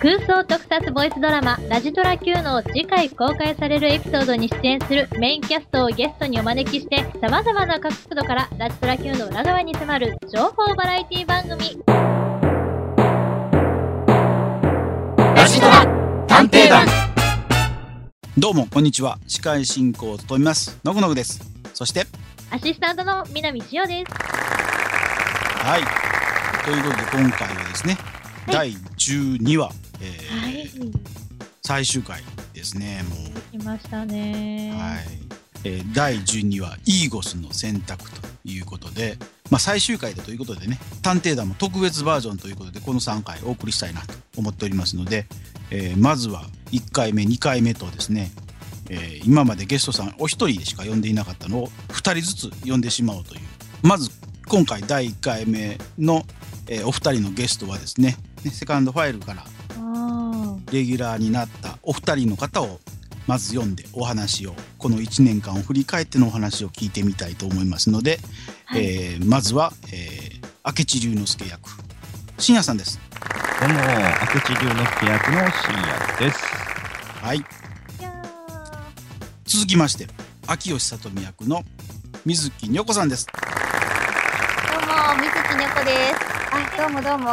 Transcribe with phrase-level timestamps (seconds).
[0.00, 11.82] 空想特撮ボイスドラマ「ラジトラ Q」の次回公開されるエピソードに出演するメインキャストをゲストにお招きして様々な角度からラジトラ Q の裏側に迫る情報バラエティ番組
[15.36, 15.84] ラジトラ
[16.26, 16.86] 探偵団
[18.38, 19.18] どうも、こんにちは。
[19.26, 21.42] 司会進行を務めます、のぐのぐです。
[21.74, 22.06] そして、
[22.50, 26.64] アシスタントの南千代ですはい。
[26.64, 27.98] ということで、今回はですね、
[28.46, 30.70] 第12話、えーはい
[31.62, 32.22] 最終回
[32.52, 33.14] ですね、も
[33.56, 33.58] う。
[33.60, 35.04] 来ましたねはい。
[35.64, 39.16] えー第12話、イーゴスの選択ということで、
[39.50, 45.26] まあ、最終回だということでね、探偵団も特別バージョンということで、この3回お送りしたいなと思っておりますので、
[45.70, 48.32] えーまずは1回目、2回目とですね、
[48.88, 53.40] えー今までゲストさんお一人でしか呼んでいなかったのを2人ずつ呼んでしまおうという。
[53.82, 54.10] まず、
[54.48, 56.24] 今回第1回目の、
[56.70, 59.44] えーお二人のゲストはですね、ねセカンドファイルから
[59.76, 62.78] あレギュラーになったお二人の方を
[63.26, 68.86] まず読んでお話をこの1年間を振り返ってのお話を聞いてみたいと思いますので、ーはい。
[68.86, 71.70] えーまずは、えー明智龍之介役
[72.38, 73.00] 深夜さんです。
[73.60, 73.80] どうも、明
[74.40, 75.72] 智龍之介役の深
[76.20, 76.44] 夜です。
[77.22, 77.44] はい。
[79.44, 80.06] 続きまして
[80.46, 81.62] 秋吉里美役の
[82.24, 83.32] 水木にょこさんですど
[84.78, 86.30] うも、水木猫です。
[86.52, 87.28] あ、どうもどうも。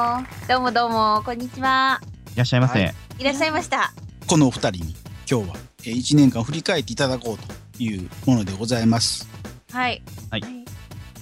[0.50, 2.02] どうもどうも、こんにちは。
[2.34, 2.84] いらっしゃいませ。
[2.84, 3.94] はいいらっしゃいました。
[4.28, 4.96] このお二人に
[5.26, 9.26] 今日は、え1年間振り返っていただこうというものでございます
[9.72, 10.02] はい。
[10.32, 10.44] はい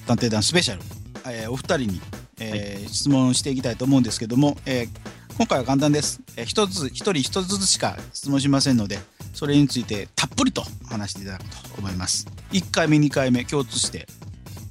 [0.07, 0.81] 探偵団スペシャル、
[1.27, 2.01] えーお二人に、
[2.39, 4.89] えー質問していきたいと思うんですけども、えー
[5.37, 8.97] 今回は簡単です、えー一つ一人一つずつしか質問しませんので
[9.35, 14.07] それについてたっぷりと話していただくと思います1回目2回目共通して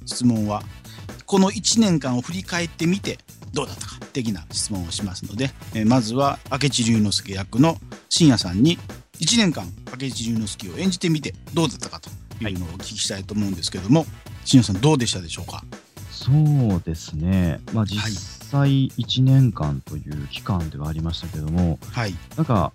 [0.05, 0.61] 質問は
[1.25, 3.17] この1年間を振り返ってみて
[3.55, 7.77] どうだったか的な質問をしますので、えーまずは明智龍之介役の
[8.09, 8.77] 深夜さんに
[9.19, 9.65] 1年間
[9.99, 12.09] 明智龍之介を演じてみてどうだったかと
[12.43, 14.05] いうのをお聞きしたいと思うんですけども、
[14.43, 15.63] 深夜さんどうでしたでしょうか？
[16.11, 17.61] そうですね。
[17.73, 18.01] まあ実
[18.45, 22.13] 際1年間という期間ではありましたけども、はい。
[22.35, 22.73] なんか、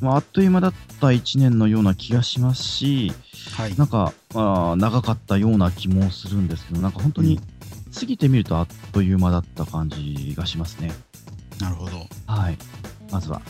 [0.00, 3.12] まあ、あっという間だった1年のような気がしますし、
[3.56, 3.76] はい。
[3.76, 7.40] なんか、まあ、長かったような気もするんですけど、なんか本当に
[7.94, 10.92] 過ぎてみるとあっという間だった感じがしますね。
[11.60, 12.58] なるほどはい。
[13.10, 13.42] まずは。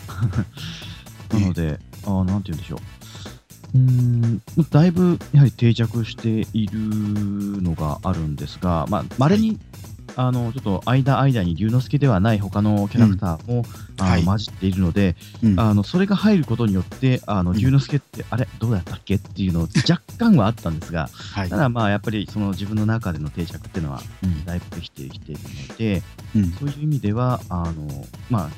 [1.31, 2.79] なので、あーなんて言うんでしょう。
[3.75, 4.41] うーん、
[4.71, 6.79] だいぶやはり定着している
[7.61, 9.59] のがあるんですが、まあ、稀に、
[10.15, 13.65] あの、ちょっと間間に龍之介ではない他のキャラクターも、
[13.99, 14.23] あのはい。
[14.23, 15.59] 混じっているので、うん。
[15.59, 17.57] あの、それが入ることによって、あの、うん。
[17.57, 21.49] 龍之介って、あれどうやったっけっていうのを若干はあったんですが、はい。
[21.49, 24.45] ただまあ、やっぱりその自分の中での定着っていうのは、うん。
[24.45, 26.03] だいぶできてきているので、
[26.35, 26.51] うん。
[26.51, 28.49] そういう意味では、あの、まあ、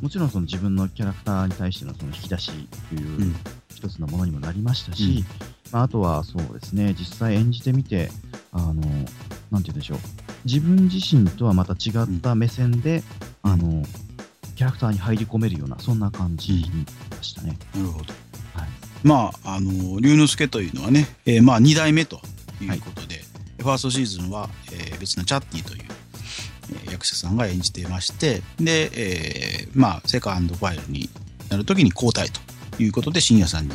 [0.00, 2.50] もちろんその自分のキャラクターに対してのその引き出し
[2.90, 3.34] といううん。
[3.74, 5.24] 一つのものにもなりましたし、
[5.72, 8.10] まあ、あとはそうですね、実際演じてみて、
[8.52, 8.92] あの、なんて
[9.50, 9.98] 言うんでしょう、
[10.44, 13.02] 自分自身とはまた違った目線で、
[13.44, 13.84] うんあの、
[14.56, 17.56] キャラクターに入り込めるような、そんな感じにましたね。
[17.74, 18.12] なるほど
[18.54, 18.68] はい。
[19.02, 22.20] まああの龍之介というのはね、えーまあ2代目と
[22.60, 23.22] いうことで、
[23.58, 25.82] ファーストシーズンは、えー別のチャッティという、
[26.72, 31.08] えー役者さんが演じていましてで、えーまあセカンドファイルに
[31.48, 32.40] なる時に交代と
[32.82, 33.74] いうことで深夜さんに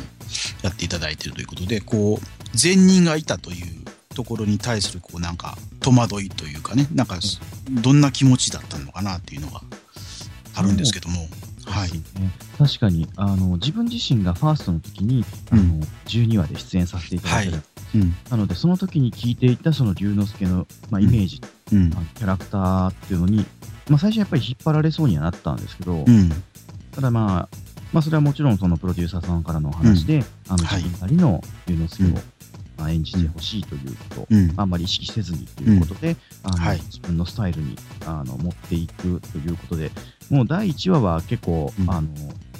[0.62, 3.77] やっていただいているということでこう善人がいたという
[4.18, 7.20] ところに対するこうなんか戸惑いというかねなんか
[7.70, 9.60] どんな気持ちだったのかなっていうのが
[10.56, 11.20] あるんですけども、
[11.64, 11.90] はい。
[12.58, 17.62] 確かにあの自分自身がファーストの時に、あのうん12話で出演させていただいてる、
[17.94, 18.14] うん。
[18.28, 21.40] なのでその時に聞いていたその龍之介の、まあ、イメージ、
[21.72, 21.92] うん。
[21.94, 23.46] あのキャラクターっていうのに、
[23.88, 26.30] まあ、最初やっぱり引っ張られそうにはなったんですけど、うん。
[26.90, 27.56] ただまあ、
[27.92, 32.18] まあ、それはもちろんそのプロデューサーさんからのお話で、あのはい自分なりの龍之介を、
[32.78, 34.52] あ、演じてほしいということ、うん。
[34.56, 36.80] あんまり意識せずにということで、あのはい。
[36.80, 39.90] 自分のスタイルにあの持っていくということで、
[40.30, 41.90] もう第1話は結構、うん。
[41.90, 42.08] あの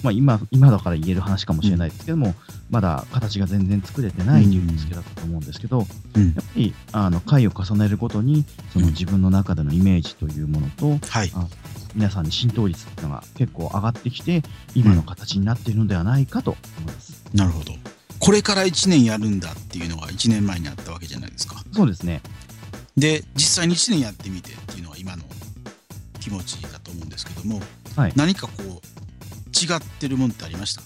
[0.01, 2.34] まあ、今今だから言える話かもしれないですけども、
[2.71, 6.27] まだ形が全然作れてない龍之介だったと思うんですけど、うん。
[6.27, 8.92] やっぱりあの回を重ねるごとに、そのうん。
[8.92, 11.33] 自分の中でのイメージというものと、はい。
[11.34, 11.48] あ
[11.95, 14.42] 皆さんに浸透率っていうのが結構上がってきて、
[14.75, 17.25] 今の形になっているのではないかと思います。
[17.34, 17.72] なるほど。
[18.18, 21.62] これから1年やるんだっていうのが1年前にあったわけじゃないですか。
[21.72, 22.20] そうですね。
[22.97, 25.22] で、実際に1年やってみてっていうのは今の
[26.20, 27.60] 気持ちだと思うんですけども、
[27.97, 28.12] はい。
[28.16, 30.82] 何かこう、違ってるもんってありました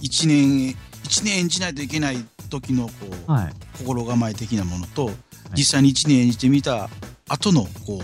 [0.00, 2.92] ?1 年、一年演じないといけない時のこ
[3.28, 3.54] う、はい。
[3.78, 5.10] 心構え的なものと、
[5.56, 6.88] 実際に1年演じてみた
[7.28, 8.02] 後のこう、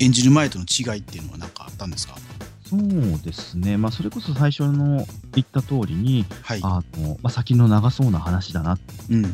[0.00, 2.16] 演じる前との違いっていうのは何かあったんですか？
[2.64, 2.80] そそう
[3.22, 6.60] ですね、まあ、それこそ最初の言った通りに、はい。
[6.62, 9.24] あのまあ、先の長そうな話だなってうん。
[9.24, 9.28] い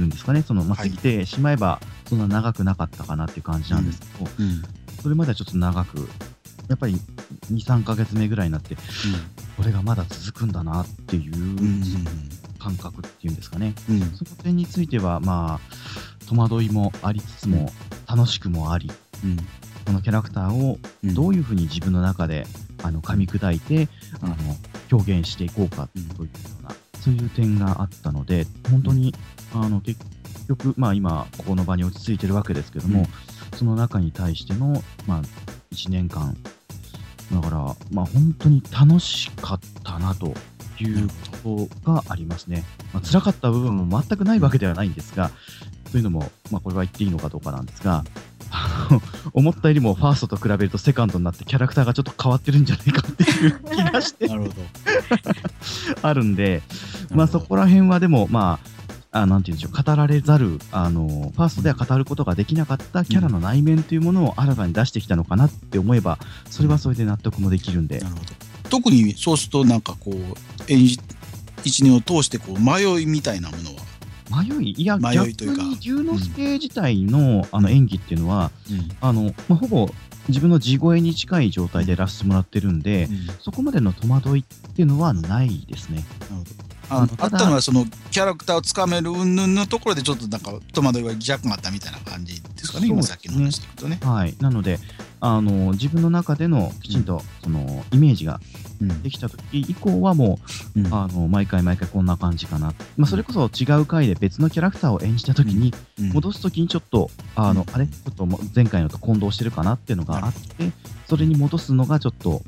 [0.00, 4.62] うんですかね、そのまあ、はい過ぎてしまえば、そんな長くなかったかなっていう感じなんですけど、うん。
[5.02, 6.08] それまではちょっと長く、
[6.68, 7.00] やっぱり
[7.50, 8.76] 2、3ヶ月目ぐらいになって、
[9.56, 11.82] これがまだ続くんだなっていううん。
[12.58, 14.00] 感覚っていうんですかね、うん。
[14.16, 17.72] その点については、まあ、戸惑いもありつつも、
[18.08, 18.90] 楽しくもあり、
[19.24, 19.36] うん。
[19.86, 21.14] このキャラクターをうん。
[21.14, 22.46] どういうふうに自分の中で
[22.82, 23.88] あの噛み砕いて、
[24.20, 24.36] あの
[24.90, 26.14] 表現していこうかというよ
[26.60, 29.14] うな、そういう点があったので、本当に
[29.54, 30.00] あの結
[30.48, 33.06] 局、まあ、今、ここの場に落ち着いてるわけですけども、うん
[33.56, 35.22] その中に対しての、まあ、
[35.72, 36.36] 1年間、
[37.32, 40.32] だから、まあ、本当に楽しかったなと
[40.80, 41.08] いう
[41.42, 42.64] ことがありますね。
[42.92, 45.30] まあ辛かった部分も全くないわけではないんですが、
[45.90, 48.04] というのも、まあ、これは言っていいのかどうかなんですが、
[49.32, 54.54] 思ったよりもファーストと比べるとセカンドになってキャラクターがちょっと変わってるんじゃないかっていう 気がしてなるほど。
[56.02, 56.62] あるんで、
[57.12, 58.58] まあそこら辺はでも、ま
[59.12, 66.18] あ、あなんていうんでしょう、語られざる、あの、ファーストでは語ることができなかったキャラの内面というものを新たに出してきたのかなって思えば、
[66.50, 68.26] それはそれで納得もできるんでな、るほど。
[68.68, 70.14] 特にそうするとなんかこう
[70.72, 71.00] 演じ
[71.64, 73.82] 一年を通してこう迷いみたいなものは、
[74.30, 79.88] 迷い、いや、迷逆いというかに龍之介自体の,、あの演技っていうのは、うんあの、まあ、ほぼ
[80.28, 83.08] 自分の地声に近い状態でやらせてもらってるんで、
[83.40, 86.04] そこまでの戸惑いっていうのはないですね。
[86.90, 93.98] あのあったのはそのキャラクターをつかめる云々のところでちょっとなんか戸惑いが若干あったみたいな感じですかね、今さっきの話でいくとね。
[94.02, 94.34] はい。
[94.40, 94.78] なので、
[95.20, 98.40] あの、自分の中でのきちんと、その、イメージが
[98.80, 99.02] うん。
[99.02, 100.38] できた時以降はも
[100.76, 100.86] うん。
[100.86, 102.74] う、あの、毎回毎回こんな感じかな。
[102.96, 106.08] まあ、それこそ違う回で別のキャラクターを演じた時に、うん。
[106.10, 107.74] 戻す時にちょっと、あの、うん。
[107.74, 107.86] あれ？
[107.86, 110.70] ちょっとも前回のと混同してるかなっていうのがあって、
[111.08, 112.42] それに戻すのがちょっと、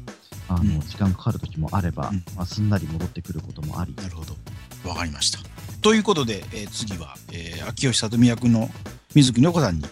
[0.49, 0.81] あの、うん。
[0.81, 2.25] 時間かかる時もあれば、うん。
[2.37, 3.95] まあ、すんなり戻ってくることもあり。
[3.97, 4.37] なるほど。
[4.89, 5.41] わかりました。
[5.83, 8.71] ということで、えー次は、えー秋吉里美役の
[9.15, 9.85] 水木の子さんに、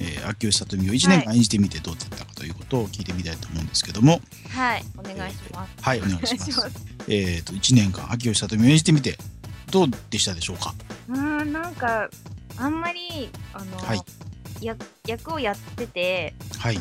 [0.00, 4.20] えー秋吉里美を1年間演じてみてどうだったかということを聞いてみたいと思うんですけども、
[4.54, 5.72] はい、お願いします。
[5.80, 6.70] はい、お願いします。
[7.08, 9.16] えっ、と、1年間秋吉里美を演じてみて、
[9.70, 10.74] どうでしたでしょうか？
[11.08, 12.08] うーん、なんか、
[12.56, 14.00] あんまり、あの、はい
[14.62, 14.74] や
[15.06, 16.80] 役をやってて、はい、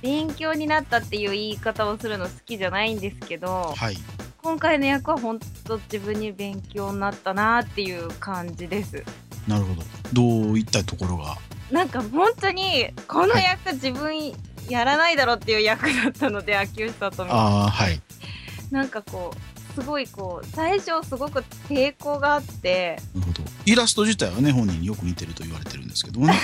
[0.00, 3.96] 勉強になったっていう言い方をするの好きじゃないんですけど、はい。
[4.42, 9.04] 今回の役は本当自分に勉強になったなっていう感じです。
[9.46, 9.82] なるほど。
[10.12, 11.36] どういったところが。
[11.72, 14.32] なんか本当にこの役自分
[14.68, 18.00] やらないだろうっていう役だったので秋吉さとああ、はい。
[18.70, 23.42] なんかこうすごいこう最初すごく抵抗があってなるほど。
[23.64, 26.34] イラスト自体はね、本人によく似てると言われてるんですけどもね。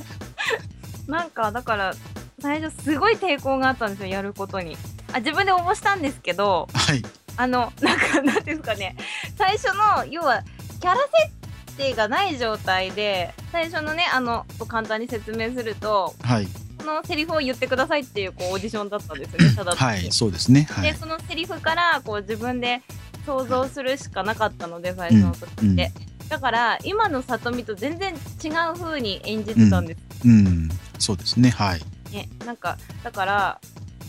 [1.06, 1.94] なんかだから
[2.40, 4.78] 最初すごい抵抗があったんですよやることに
[5.12, 7.02] あ自分で応募したんですけどはい。
[7.36, 8.96] あのなんかなんですかね
[9.36, 10.42] 最初の要は
[10.80, 11.41] キャラ設
[11.76, 16.48] 定がない状態で最初のねあの簡単に説明するとはい。
[16.78, 20.10] このセリフを言ってくださいっていうこうオーディションだったんですよねただはい。
[20.10, 20.66] そうですね。
[20.68, 20.92] はい。
[20.92, 22.82] でそのセリフからこう自分で
[23.24, 25.92] 想像するしかなかったので最初の時って、
[26.28, 30.68] だから今の里美と全然違う風に演じてたんですうん。
[30.98, 31.50] そうですね。
[31.50, 31.80] はい。
[32.12, 33.60] ね、なんかだから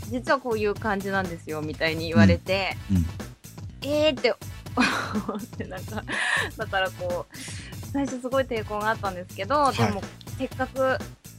[0.09, 3.05] 実はこういう感じなんですよみたいに言われて、うんうん
[3.85, 4.33] えーって
[4.77, 6.03] 思ってなんか
[6.57, 7.37] だからこう
[7.91, 10.01] 最初すごい抵抗があったんですけど、はいでも
[10.37, 10.97] せっかく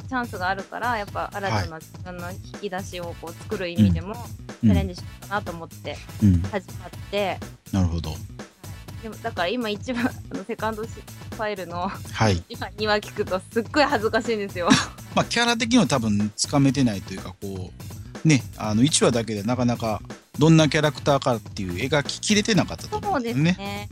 [0.09, 4.21] チャンスがあるからやっぱ新たな自分の引き出しをこう作る意味でもチ
[4.65, 6.43] うんャレンジしようかなと思ってうん。
[6.43, 7.39] 始まって、
[7.73, 8.11] なるほど。
[9.03, 12.43] でもだから今一番 あのセカンドファイルのはい。
[12.49, 14.69] 一番2話聞くとすっごい恥ずかしいんですよ。
[15.15, 17.71] まあ、キャラ的には多分つかめてないというか、こ
[18.25, 20.01] う、ね、あの、1話だけでなかなか、
[20.39, 23.53] どんなキャラクターかっていう描ききれてなかったと思そううんですね。
[23.53, 23.89] ね。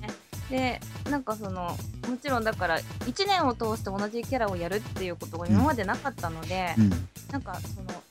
[0.50, 0.80] で
[1.10, 1.76] なんかその
[2.08, 6.90] もちろんだから1年を通して同じキャラをやるっていうことが今までなかったので、うん。
[7.30, 8.02] なんかその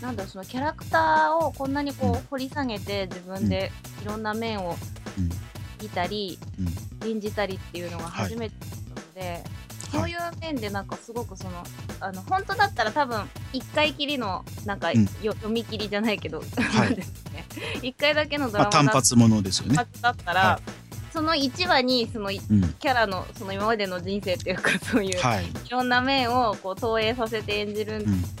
[0.00, 2.14] なんだろうそのキャラクターをこんなにこうん。
[2.14, 3.70] う掘り下げて自分で
[4.02, 4.76] いろんな面を
[5.18, 5.30] うん。
[5.82, 6.38] 見たり、
[7.04, 9.44] 演じたりっていうのが初めてだったので、
[9.92, 11.62] そういう面でなんかすごくその
[12.00, 13.20] あの本当だったら多分
[13.52, 15.04] 1回きりのなんか、うん。
[15.22, 16.44] よ読み切りじゃないけど、は
[16.86, 16.96] い
[17.82, 19.76] 1回だけのドまあ、ラマだ単発ものですよね。
[19.76, 20.60] 発だったら、は
[21.12, 22.62] その1話にそのキうん。
[22.80, 25.44] ャラのその今までの人生っていうかそういう、はい。
[25.44, 28.22] いろんな面をこう投影させて演じるんうん。
[28.22, 28.34] です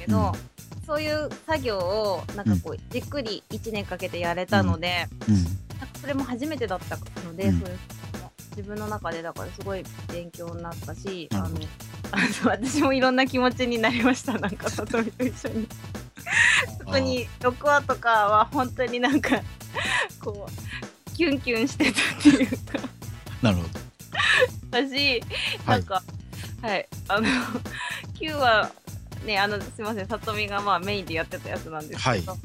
[0.00, 0.52] けど、うん
[0.84, 5.34] そういう作業をなんかこうじっくり1年かけてやれたので、うん。
[5.36, 5.50] なんか
[6.00, 7.78] それも初めてだったので、うんそういう
[8.56, 9.82] 自分の中でだからすごい
[10.12, 11.50] 勉強になったしあの
[12.44, 15.68] 私もいろんな気持ちになりましたなんか里見と一緒に。
[16.80, 19.40] あ 特に6話とかは本当になんか
[20.20, 22.78] こうキュンキュンしてたっていうか。
[23.40, 23.68] なるほど。
[24.70, 25.22] 私
[25.66, 26.02] なんか
[26.62, 27.26] はい、あの
[28.20, 28.70] 9話
[29.24, 30.06] ねあのすいません。
[30.06, 32.38] さとみがまあメインでやってたやつなんですけど、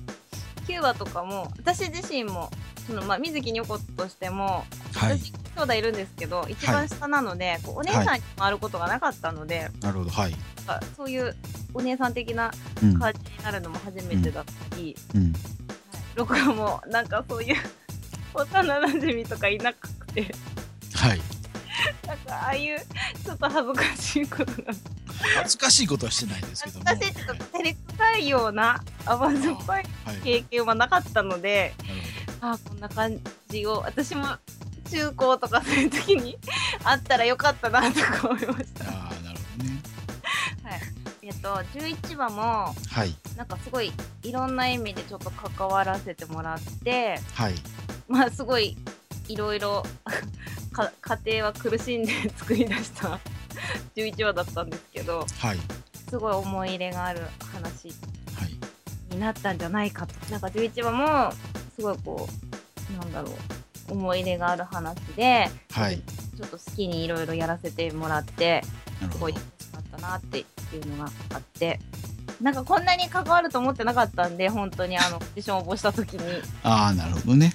[0.68, 2.52] 9話とかも私自身も
[2.88, 5.20] そのまあ水木にょことしてもはい。
[5.20, 10.12] 私兄弟いるんですけど一番下なので、こうお姉さんに回ることがなかったので、なるほど。
[10.12, 10.36] はい。
[10.68, 11.36] かそういう
[11.74, 12.52] お姉さん的な
[12.84, 13.00] うん。
[13.00, 15.24] 感じになるのも初めてだったり、うん。
[15.24, 15.32] はい、
[16.16, 17.56] 録画もなんかそういう
[18.34, 20.34] 幼なじみとかいなくて
[20.94, 21.22] はい。
[22.08, 22.80] なんかああいう
[23.24, 24.74] ちょっと恥ずかしいことが
[25.38, 26.86] 恥ずかしいことはしてないですけども。
[26.86, 30.16] 私ちょっと照れくさいような甘酸っぱいはい。
[30.24, 32.02] 経験はなかったのでなる
[32.42, 33.20] ああこんな感
[33.50, 34.26] じを私も
[34.92, 36.38] 中高とかそういう時に
[36.84, 38.86] あったらよかったなとか思いました。
[38.86, 39.82] ああ、なるほどね。
[41.28, 43.14] えっと11話もはい。
[43.36, 43.92] なんかすごい
[44.24, 47.54] いろんな意味でちょっと関わらせてもらってはい。
[48.08, 48.78] まあすごい
[49.28, 49.84] いろいろ
[50.72, 53.20] か家庭は苦しんで作り出した
[53.98, 55.58] 11話だったんですけどはい。
[56.10, 57.90] すごい思い入れがある話
[58.40, 59.14] はい。
[59.14, 61.34] になったんじゃないかとなんか11話も
[61.76, 62.30] すごいこ
[62.90, 63.32] うなんだろ
[63.90, 66.02] う思い入れがある話ではい。
[66.38, 68.64] ちょっと好きにいろいろやらせてもらって
[69.12, 69.34] すごい。
[69.34, 70.46] 楽しかったなって
[70.76, 71.80] いうのがあって
[72.42, 77.52] なんかこんなに関わると思ってなかったんで本当にあのオーディション応募した時にああ、なるほどね。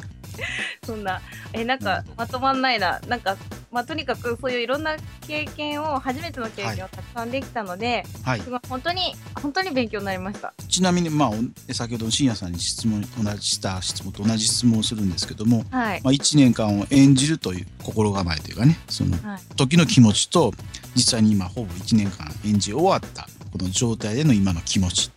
[0.84, 1.20] そんな
[1.52, 3.36] えなんかまとまんないななんか
[3.72, 8.40] まあとにかくそういういろんな経験を初めての経験をたくさんできたので、はい。
[8.40, 8.50] す。
[8.50, 10.52] ごい本当に本当に勉強になりました。
[10.68, 16.00] ちなみに、まあ、お先ほどの深夜さんに質問、同じした質問と同じ質問をするんですけども、はい。
[16.02, 19.40] まあ、1年間を演じるという心構えというかね、そのはい。
[19.56, 20.52] 時の気持ちと、
[20.94, 25.10] 実際に今ほぼ1年間演じ終わった、この状態での今の気持ち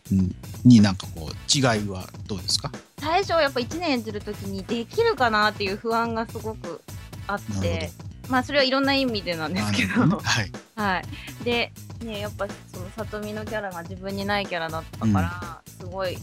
[0.64, 2.72] になんかこう、違いはどうですか？
[3.00, 6.82] 最初やっぱ1年演じる時にできるかなっていう不安がすごく
[7.28, 7.92] あって
[8.30, 10.52] まあそれはいろんな意味でなんですけどねはい。
[10.76, 11.72] はいで
[12.04, 16.18] ねやっぱその里見のキャラが自分にないキャラだったから、すごい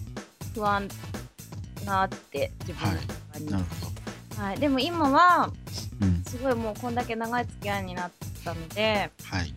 [0.55, 0.89] 不安
[1.85, 4.61] があって自分の中に、なはいるほど。
[4.61, 5.51] でも今は
[6.01, 6.23] うん。
[6.25, 8.11] すごいもうこんだけ長い付き合いになっ
[8.45, 9.55] たのではい。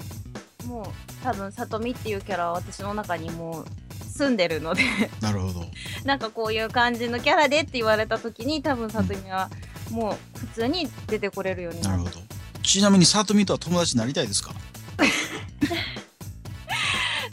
[0.68, 3.66] もう多分里見っていうキャラは私の中にもう
[4.04, 4.84] 住んでるので
[5.22, 5.66] なるほど。
[6.06, 9.50] なんかこういう感じのキャラでって言われた時に多分里見は
[9.92, 12.25] もう普通に出てこれるようになるなるほど。
[12.66, 14.54] ちなみに、さとみとは友達になりたいですか？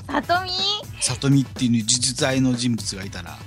[0.06, 0.50] 里見？
[1.00, 3.38] さとみっていう実在の人物がいたら、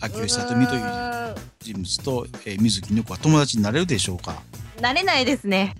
[0.00, 4.34] 秋吉さとみという人物と、えー水木の子は友達になれるでしょうか？
[4.80, 5.76] なれないですね。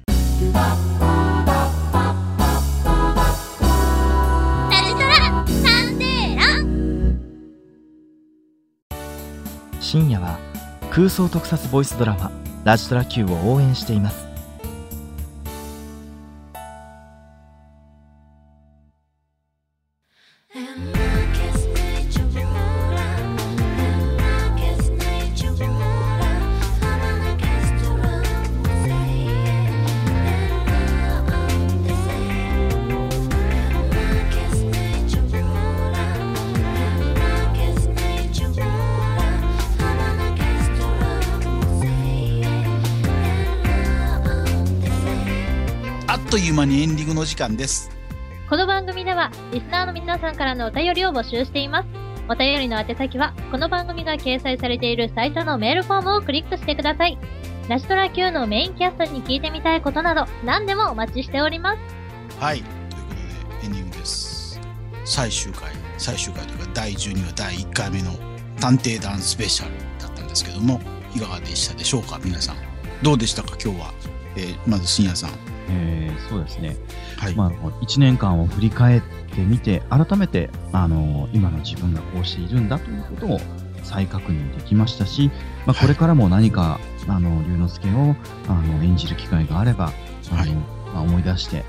[9.81, 10.39] 深夜は
[10.91, 12.31] 空想特撮ボイスドラマ
[12.65, 14.27] 「ラジトラ Q」を応援しています
[46.33, 47.91] という間にエンディングの時間です。
[48.49, 51.89] この番組では、リスナーの皆さんからのお便りを募集しています。
[52.27, 57.19] お便りの宛先は、この番組が掲載されているサイトのメールフォームをクリックしてください。
[57.69, 62.43] ラジトラ Q のメインキャストに聞いてみたいことなど、何でもお待ちしております。
[62.43, 62.63] はい。
[62.63, 63.15] ということ
[63.61, 64.59] でエンディングです。
[65.05, 68.11] 最終回最終回というか第12話第1回目の
[68.59, 70.81] 探偵団スペシャルだったんですけども
[71.15, 72.19] いかがでしたでしょうか？
[72.25, 72.57] 皆さん。
[73.03, 73.49] どうでしたか？
[73.63, 73.93] 今日は、
[74.37, 76.77] えーまず深夜さんえーそうですね。
[77.19, 77.51] はい、まあ、
[77.83, 79.03] 1年間を振り返っ
[79.35, 83.41] てみて、改めて、あの今の自分がこうしているんだということを
[83.83, 85.31] 再確認できましたし、
[85.67, 88.15] まあ、これからも何か、あの、龍之介を、
[88.49, 89.93] あの、演じる機会があれば、
[90.31, 90.51] あの、はい。
[90.51, 91.65] まあ、思い出して、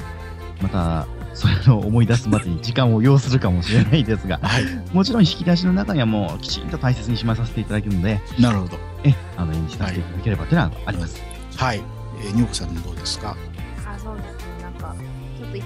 [0.61, 8.77] また、それを思い出すまでに時間を要するかもしれないですが、はい、もちろん引き出しの中にはもうきちんと大切にしまさせていただけるので、なるほど。
[9.03, 11.19] え、あの、演じさせていただければというのはあります。
[11.57, 11.81] はい、
[12.21, 13.35] えー、にょこさんどうですか？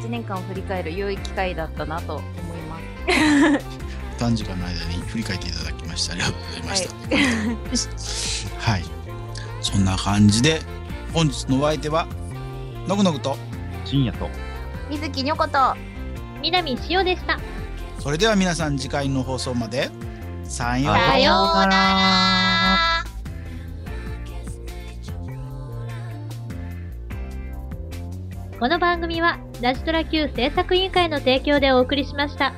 [0.01, 2.79] 1年間を振り返る良い機会だったなと思いま
[3.59, 3.65] す
[4.17, 6.87] 短時間の間に振り返っていただきましてありがとうございまし
[8.55, 8.83] たはい、
[9.61, 10.61] そんな感じで
[11.13, 12.07] 本日のお相手は
[12.87, 13.37] のぐのぐと
[13.85, 14.29] 深夜と、
[14.89, 15.75] 水木にょこと
[16.41, 17.39] 南しおでした。
[17.99, 19.89] それでは皆さん次回の放送まで。
[20.43, 22.26] さようなら。
[28.59, 32.55] この番組はラジトラ Q 制作委員会の提供でお送りしました。